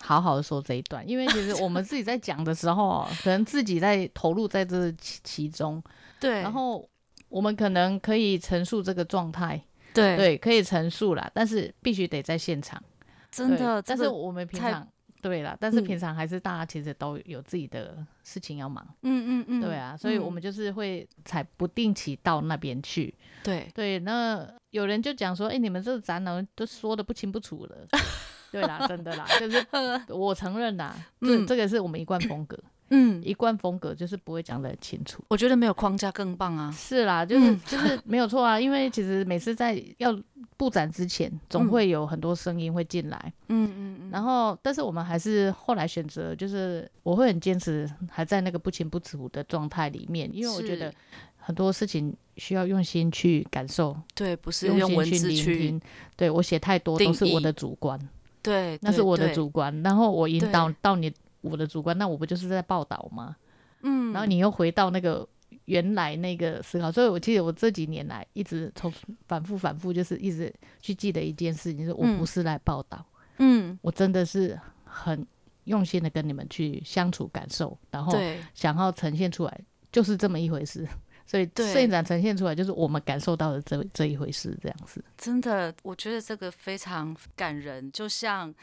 [0.00, 5.82] 好好的说这一段，因为其实 我们自己在讲的时候，可能自己在投入在这其其中，
[6.18, 6.88] 对，然后
[7.28, 10.16] 我们可能可以陈述这个状态，对。
[10.16, 12.82] 对，可以陈述啦，但是必须得在现场，
[13.30, 14.88] 真的，但是我们平常。
[15.20, 23.14] 对啦，但是平常还是大家其实都有自己的事情要忙，嗯嗯嗯，对啊，所以我们就是会才不定期到那边去，
[23.44, 23.68] 对。
[23.72, 27.76] 对，那有人就讲说，哎，你们这个展览都说的不清不楚了，
[28.50, 29.64] 对啦，真的啦，就是
[30.12, 32.58] 我承认啦，这这个是我们一贯风格。
[32.94, 35.24] 嗯，一贯风格就是不会讲得很清楚。
[35.28, 36.70] 我觉得没有框架更棒啊。
[36.70, 38.60] 是啦，就是就是没有错啊。
[38.60, 40.14] 因为其实每次在要
[40.58, 43.32] 布展之前，总会有很多声音会进来。
[43.48, 44.10] 嗯嗯嗯。
[44.10, 50.92] 然后，但是我们还是后来选择，就是我会很坚持，还在那个不清不楚的状态里面，因为我觉得
[51.42, 53.94] 很多事情需要用心去感受。
[54.14, 55.88] 对，不是用文字去聆听。
[56.16, 58.00] 对我写太多都是我的主观。
[58.40, 59.82] 对，那是我的主观。
[59.82, 61.12] 然后我引导到你。
[61.42, 63.34] 我的主观，那我不就是在报道吗？
[63.80, 65.28] 嗯，然后你又回到那个
[65.64, 68.88] 原来那个思考，所以我记得我这几年来一直从
[69.26, 73.04] 反复反复，就是一直去记得一件事情，是我不是来报道，
[73.38, 75.26] 嗯，我真的是很
[75.64, 78.16] 用心的跟你们去相处感受，然后
[78.54, 80.86] 想要呈现出来就是这么一回事，
[81.26, 88.54] 所以摄影展呈现出来就是我们感受到的这这一回事，这样子，真的，我觉得这个非常感人，就像。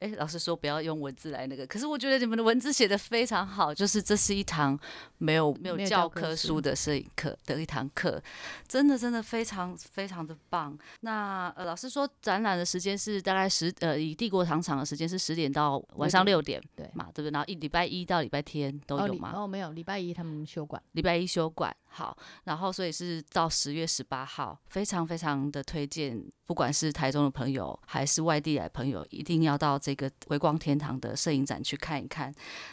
[0.00, 4.78] 哎，老师说不要用文字来那个，可是我觉得你们的文字写的非常好，就是这是一堂
[5.16, 8.22] 没有没有教科书的摄影课的一堂课，
[8.68, 10.78] 真的真的非常非常的棒。
[11.00, 17.30] 那呃，老师说展览的时间是大概十呃，以帝国糖厂的时间是十点到晚上六点，对嘛，对不对？
[17.32, 19.32] 然后一礼拜一到礼拜天都有吗？
[19.34, 21.76] 哦，没有，礼拜一他们休馆，礼拜一休馆。
[21.90, 32.32] 好，然后所以是到十月十八号，非常非常的推荐，不管是台中的朋友还是外地来朋友，一定要到这个微光天堂的摄影展去看一看。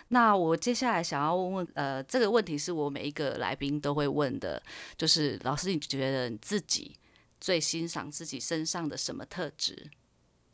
[0.10, 4.62] 那我接下来想要问问，呃，这个问题是我每一个来宾都会问的，
[4.98, 6.96] 就是老师，你觉得你自己
[7.40, 9.90] 最欣赏自己身上的什么特质？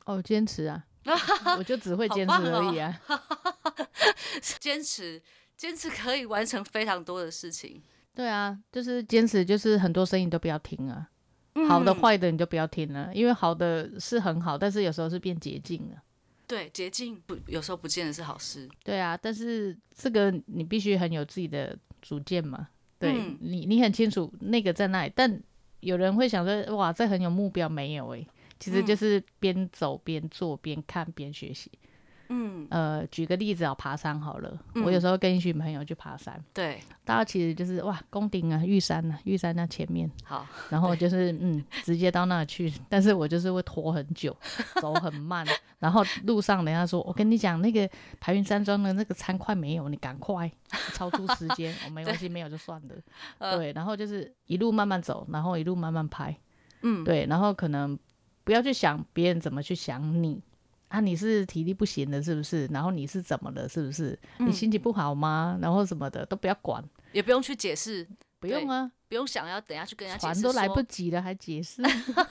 [0.05, 0.85] 哦，坚持啊，
[1.57, 3.01] 我就只会坚持而已啊，
[4.59, 5.21] 坚持，
[5.57, 7.83] 坚持可以完成非常多的事情。
[8.13, 11.09] 对啊，就是坚持，就是很多声音都不要听啊，
[11.67, 16.01] 好的坏的你就不要听了，因为好的是很好，但是有时候是变捷径了。
[16.45, 18.69] 对，捷径不有时候不见得是好事。
[18.83, 22.67] 对啊，但是这个你必须很有自己的主见嘛。
[22.99, 25.41] 对你，你很清楚那个在那里，但
[25.79, 28.27] 有人会想说，哇，这很有目标，没有诶，
[28.59, 31.71] 其实就是边走边做，边看边学习。
[31.73, 31.89] 嗯，
[32.69, 34.57] 呃，举个例子啊，爬山好了。
[34.85, 42.71] 我有时候跟一群朋友去爬山，对，大家其实就是哇，宫顶啊，玉山啊，玉山那前面，好，然后就是嗯，直接到那去。
[42.87, 44.35] 但是我就是会拖很久，
[44.81, 45.45] 走很慢，
[45.79, 47.89] 然后路上人家说，我跟你讲，那个
[48.19, 50.49] 排云山庄的那个餐快没有，你赶快
[50.93, 53.57] 超出时间， 我没关系，没有就算了。
[53.57, 56.35] 对，然后就是一路慢慢走，然后一路慢慢拍，
[56.81, 57.97] 嗯，对，然后可能
[58.43, 60.41] 不要去想别人怎么去想你。
[60.91, 62.65] 啊，你是体力不行了，是不是？
[62.67, 64.17] 然后你是怎么了，是不是？
[64.39, 65.57] 你心情不好吗？
[65.61, 68.05] 然后什么的都不要管，也不用去解释，
[68.41, 71.81] 不用啊，不用想要等下去跟人家解释，都来不及了还解释？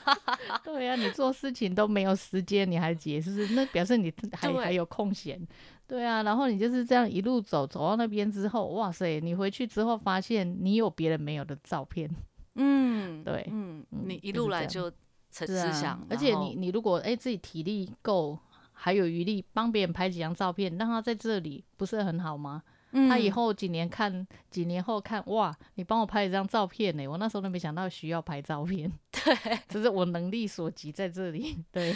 [0.63, 5.41] 对呀，你做事情都没有时间，你还解释，那表示你 还还有空闲。
[5.87, 12.07] 对啊，然后你就是这样一路走，走到那边之后，哇塞，你回去之后发现你有别人没有的照片。
[12.55, 14.91] 嗯，对，嗯，你一路来就
[15.31, 18.37] 成思想，而且你你如果哎自己体力够。
[18.83, 22.63] 还有余力帮别人拍几张照片，让他在这里不是很好吗？
[23.07, 27.07] 他以后几年看，几年后看，哇，你帮我拍一张照片呢？
[27.07, 31.63] 我那时候都没想到需要拍照片， 对，这是我能力所及在这里。
[31.71, 31.95] 对，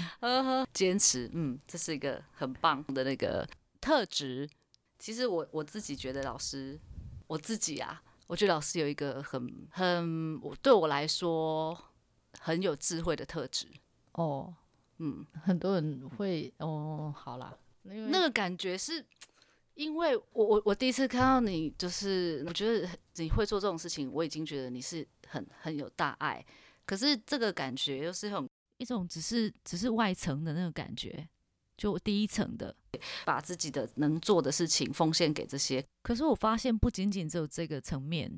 [0.74, 3.46] 坚持，嗯，这是一个很棒的那个
[3.82, 4.48] 特质。
[5.00, 6.80] 其实我我自己觉得老师，
[7.26, 11.76] 我自己啊，我觉得老师有一个很很，对我来说
[12.40, 13.68] 很有智慧的特质。
[14.14, 14.54] 哦，
[14.98, 19.06] 嗯，很多人会，哦，好啦，那个感觉是。
[19.76, 26.41] 因为我我我第一次看到你，就是我觉得你会做这种事情，我已经觉得你是很很有大爱。
[26.86, 31.28] 可是这个感觉又是很一种只是只是外层的那个感觉，
[31.76, 32.74] 就第一层的，
[33.26, 35.86] 把自己的能做的事情奉献给这些。
[36.04, 38.32] 可是我发现不仅仅只有这个层面，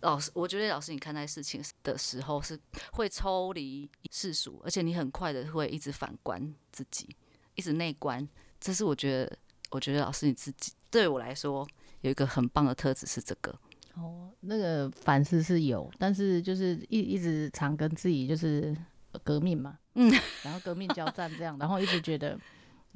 [0.00, 2.58] 老师，我觉得老师你看待事情的时候是
[2.92, 7.08] 会抽离世俗，而且你很快的会一直反观自己，
[7.54, 8.28] 一直内观。
[8.60, 9.38] 这是我觉得。
[9.70, 11.68] 我觉得老师你自己对我来说
[12.00, 13.54] 有一个很棒的特质是这个
[13.96, 18.74] 哦，那个反思是有，但是就是一一直常跟自己就是
[19.22, 20.10] 革命嘛，嗯，
[20.42, 22.40] 然后革命交战这样，然后一直觉得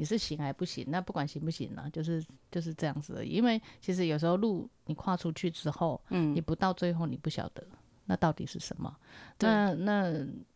[0.02, 3.28] 你是行还不行，那不管行不行呢，就是就是这样子而已。
[3.28, 7.64] 因为其实有时候路你跨出去之后，嗯，你不到最后你不晓得。
[8.06, 8.92] 那到底是什么？
[9.38, 10.10] 那那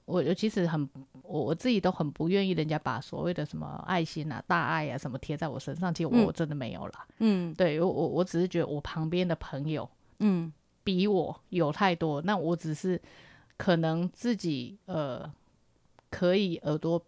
[0.04, 0.90] 我我其实很
[1.22, 7.06] 我我自己都很不愿意人家把所谓的什么爱心啊、大爱啊什么贴在我身上，其实我真的没有啦。
[7.20, 9.88] 嗯，对我我我只是觉得我旁边的朋友，
[10.18, 12.20] 嗯，比我有太多。
[12.22, 13.00] 那我只是
[13.56, 15.32] 可能自己呃
[16.10, 17.00] 可以耳朵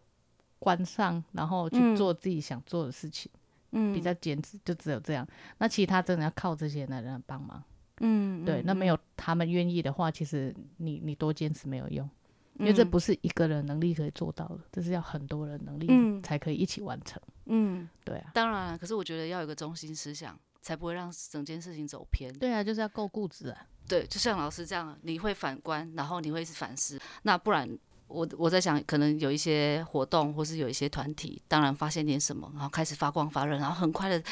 [0.58, 3.30] 关上，然后去做自己想做的事情，
[3.72, 5.26] 嗯，比较坚持，就只有这样。
[5.58, 7.62] 那其他真的要靠这些男人帮忙。
[8.00, 12.08] 嗯，对，那没有他们愿意的话，其实你你多坚持没有用，
[12.54, 17.20] 因为这不是一个人能力可以做到的，这是要很多人能力才可以一起完成。
[17.46, 22.32] 嗯，对啊，当然，可是我觉得要有个中心思想，才不会让整件事情走偏。
[22.34, 23.66] 对啊，就是要够固执啊。
[23.88, 27.00] 对，就像老师这样，你会反观，然后你会是反思。
[27.22, 27.66] 那不然，
[28.08, 34.22] 我我在想，可能有一些活动，或是有一些团体，当然发现点什么，然后开始发光发热，然后很快的，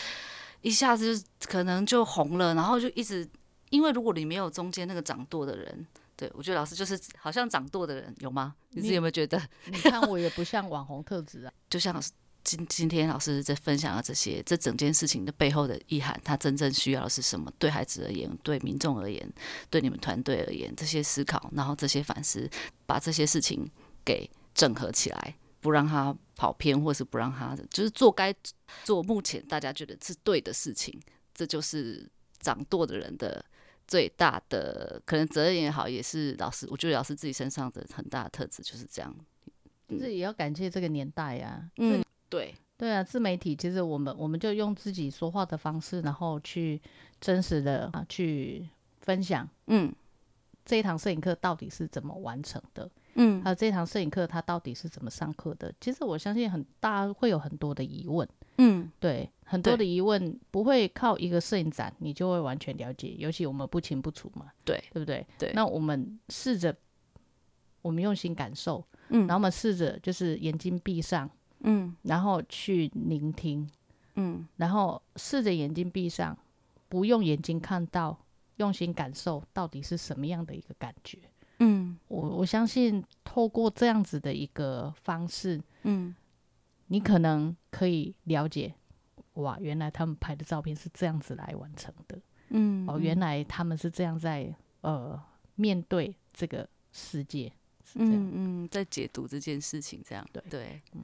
[0.62, 3.28] 一下子可能就红了，然后就一直。
[3.70, 8.54] 因为如果你没有中间那个掌舵的人，对我觉得老师就是好像掌舵的人，有吗？
[8.70, 9.42] 你自己有没有觉得？
[9.64, 12.00] 你看我也不像网红特质啊， 就像
[12.46, 17.52] 今今天老师在分享的这些，这整件事情的背后的意涵，他真正需要的是什么？
[17.58, 19.28] 对孩子而言，对民众而言，
[19.68, 22.48] 对你们团队而言，这些思考，然后这些反思，
[22.86, 23.68] 把这些事情
[24.04, 28.32] 给整合起来，不让他跑偏，或是不让他就是做该
[28.84, 30.96] 做目前大家觉得是对的事情，
[31.34, 33.44] 这就是掌舵的人的。
[33.88, 39.16] 最大的可能责任也好，也是老师，我觉得老师自己身上的很大的特质就是这样。
[39.90, 41.70] 这也要感谢这个年代呀。
[41.76, 46.80] 嗯，对对啊，自媒体其实我们我们就用自己说话的方式，然后去
[47.20, 48.68] 真实的啊去
[49.00, 49.48] 分享。
[49.66, 49.92] 嗯，
[50.64, 52.90] 这一堂摄影课到底是怎么完成的？
[53.14, 55.72] 嗯，还有这堂摄影课它到底是怎么上课的？
[55.80, 58.28] 其实我相信很大会有很多的疑问。
[58.58, 65.26] 嗯，对，很多的疑问不会靠一个摄影展你就会完全了解，尤其我们不清不楚嘛，对，对不对？
[65.38, 66.74] 对，那我们试着，
[67.80, 71.30] 我们用心感受，嗯，然后我们试着就是眼睛闭上，
[71.66, 73.68] 嗯，然后去聆听，
[74.14, 76.36] 嗯，然后试着眼睛闭上，
[76.88, 78.18] 不用眼睛看到，
[78.56, 81.18] 用心感受到底是什么样的一个感觉，
[81.58, 86.14] 嗯，我我相信透过这样子的一个方式，嗯。
[86.88, 88.72] 你可能可以了解，
[89.32, 92.16] 哇，原来他们拍的照片是这样子来完成的，
[92.50, 95.20] 嗯，哦，原来他们是这样在呃
[95.56, 97.52] 面对这个世界，
[97.96, 98.30] 嗯
[98.62, 100.24] 嗯，在解读这件事情，这样。
[100.32, 100.40] 对。
[100.48, 101.02] 对，嗯，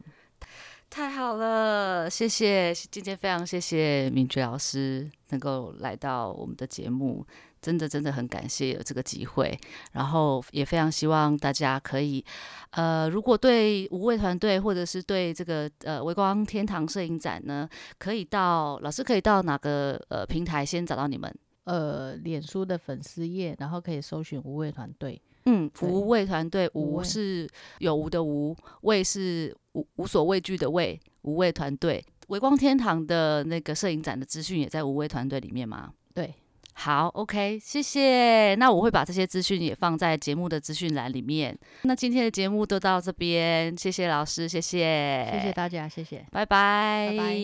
[0.90, 7.26] 太好了，谢谢，今天非常谢谢敏觉老师能够来到我们的节目。
[7.62, 9.57] 真的真的很感谢有这个机会，
[9.93, 12.24] 然后也非常希望大家可以，
[12.70, 17.68] 呃，如果对无畏团队或者是对这个呃微光天堂摄影展呢，
[17.99, 21.32] 可以到老师可以到哪个呃平台先找到你们？
[21.62, 25.22] 呃，脸书的粉丝页，然后可以搜寻无畏团队。
[25.45, 32.04] 嗯，无畏团队，无是有无的无，畏是无无所畏惧的畏，无畏团队。
[32.28, 35.90] 微光天堂的那个摄影展的资讯也在无畏团队里面吗？
[36.14, 36.32] 对。
[36.74, 38.54] 好，OK，谢谢。
[38.54, 41.54] 那我会把这些资讯也放在节目的资讯栏里面。
[41.82, 47.34] 那今天的节目都到这边，谢谢老师，谢谢，谢谢大家，谢谢，拜拜，拜拜。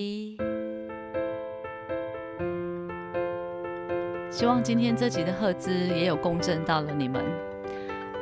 [4.31, 7.48] 希望今天这集的赫兹也有共振到了你们。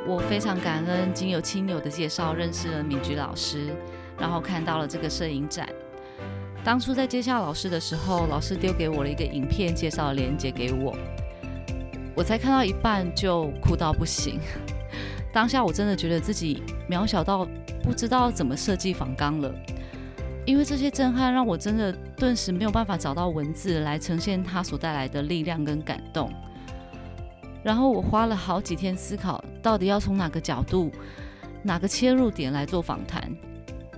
[0.07, 3.75] 我非常感恩经由亲友的介绍认识了敏菊老师，
[4.17, 5.67] 然后看到了这个摄影展。
[6.63, 10.95] 当初在接下老师的时候，老师丢给我了一个影片介绍链接给我，
[12.15, 14.39] 我才看到一半就哭到不行。
[15.33, 17.45] 当下我真的觉得自己渺小到
[17.83, 19.53] 不知道怎么设计仿纲了，
[20.45, 26.31] 因为这些震撼让我真的顿时没有办法找到文字来呈现它所带来的力量跟感动。
[27.67, 30.89] 然后我花了好几天思考，到底要从哪个角度、
[31.61, 33.29] 哪个切入点来做访谈。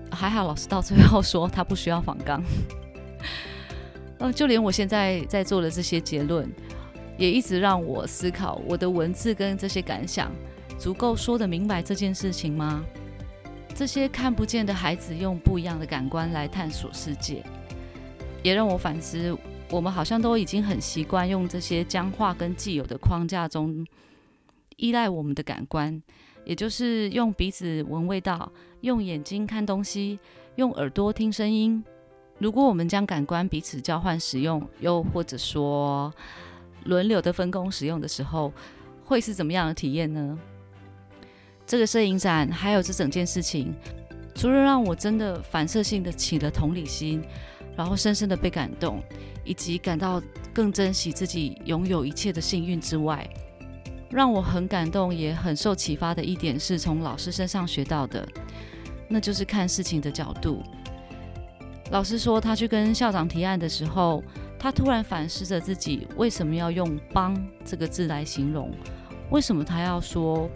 [0.10, 2.44] 还好，老师到最后说他不需要访纲。
[4.18, 6.52] 呃，就连我现在在做的这些结论，
[7.16, 10.32] 也一直让我思考：我的文字跟这些感想，
[10.80, 12.84] 足够说得明白这件事情吗？
[13.76, 17.44] 这些看不见的孩子用不一样的感官来探索世界，
[18.42, 19.38] 也让我反思：
[19.72, 23.86] 我们好像都已经很习惯用这些僵化跟既有的框架中
[24.78, 26.02] 依赖我们的感官。
[26.46, 28.52] 也就是用鼻子闻味道，
[28.82, 30.18] 用眼睛看东西，
[30.56, 31.84] 用耳朵听声音。
[32.40, 36.12] 如果我们将感官彼此交换使用，又或者说
[36.86, 38.52] 轮流的分工使用的时候，
[39.04, 40.40] 会是怎么样的体验呢？
[41.68, 43.76] 这个摄影展还有这整件事情，
[44.34, 47.22] 除了让我真的反射性的起了同理心，
[47.80, 49.02] 然后深深的被感动，
[49.46, 50.22] 以及感到
[50.54, 53.26] 更珍惜自己拥有一切的幸运之外，
[54.12, 58.28] 让我很感动，也很受启发的一点，是从老师身上学到的，
[59.08, 60.62] 那就是看事情的角度。
[61.90, 64.22] 老师说，他去跟校长提案的时候，
[64.60, 68.70] 他突然反思着自己为什么要用“帮”这个字来形容，
[69.32, 70.50] 为什么他要说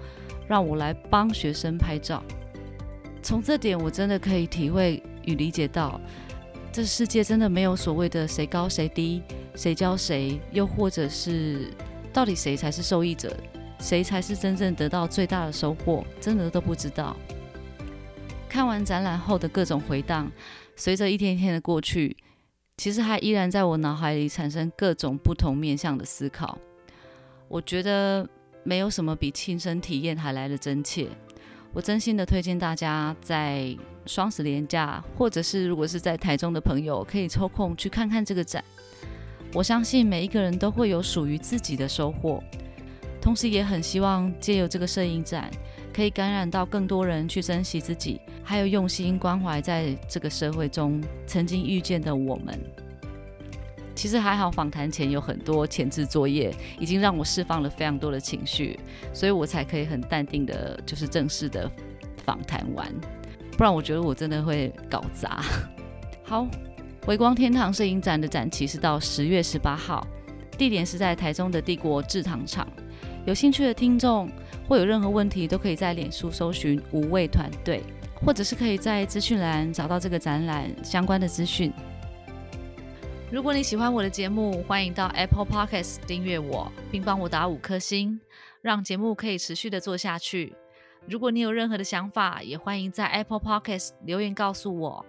[0.45, 2.21] 让我来帮学生拍照。
[3.21, 6.01] 从这点，我真的可以体会与理解到，
[6.73, 9.21] 这世界真的没有所谓的谁高谁低，
[9.55, 11.71] 谁教谁，又或者是。
[12.11, 13.35] 到底谁才是受益者？
[13.79, 16.03] 谁才是真正得到最大的收获？
[16.19, 17.15] 真的都不知道。
[18.49, 20.31] 看完展览后的各种回荡，
[20.75, 22.17] 随着一天一天的过去，
[22.77, 26.57] 其实还依然在我脑海里产生各种不同面向的思考。
[27.47, 28.27] 我觉得
[28.63, 31.07] 没有什么比亲身体验还来的真切。
[31.73, 38.63] 我真心的推荐大家在双十连假，或者是如果是在台中的朋友，可以抽空去看看这个展。
[39.53, 42.43] 我相信每一个人都会有属于自己的收获，
[43.19, 45.49] 同时也很希望借由这个摄影展，
[45.91, 52.59] 可以感染到更多人去珍惜自己，还有用心关怀在这个社会中曾经遇见的我们。
[53.95, 58.79] 其实还好，访谈前有很多前置作业，已经让我释放了非常多的情绪，
[59.13, 61.69] 所以我才可以很淡定的，就是正式的
[62.25, 62.87] 访谈完。
[63.57, 65.43] 不然我觉得我真的会搞砸。
[66.23, 66.47] 好。
[67.05, 70.07] 微光天堂摄影展的展期是到十月十八号，
[70.57, 72.65] 地点是在台中的帝国制糖厂。
[73.25, 74.31] 有兴趣的听众
[74.69, 77.83] 或有任何问题，都可以在脸书搜寻五位团队，
[78.15, 81.73] 或者是可以在资讯栏找到这个展览相关的资讯。
[83.33, 88.21] 如果你喜欢我的节目，欢迎到 Apple Podcast 订阅我，并帮我打五颗星，
[88.61, 90.53] 让节目可以持续的做下去。
[91.07, 95.03] 如果你有任何的想法，也欢迎在 Apple Podcast 留言告诉我。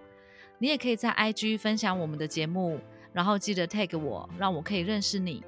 [0.57, 2.81] 你也可以在 IG 分享我们的节目，
[3.12, 5.45] 然后记得 tag 我，让我可以认识你。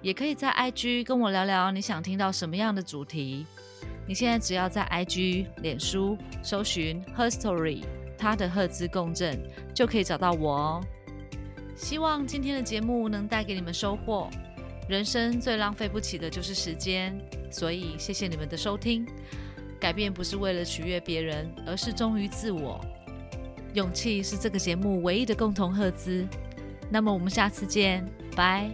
[0.00, 3.44] 也可以在 IG 跟我聊聊你想听到什么样的主题。
[4.06, 7.82] 你现在只要在 IG、脸书搜寻 Her Story，
[8.16, 9.36] 他的赫兹共振，
[9.74, 10.84] 就可以找到我哦。
[11.76, 14.30] 希望今天的节目能带给你们收获。
[14.88, 17.18] 人生最浪费不起的就是时间，
[17.50, 19.06] 所以谢谢你们的收听。
[19.80, 22.80] 改变不是为了取悦别人，而是忠于自我。
[23.74, 26.26] 勇气是这个节目唯一的共同赫兹。
[26.90, 28.06] 那么我们下次见，
[28.36, 28.70] 拜。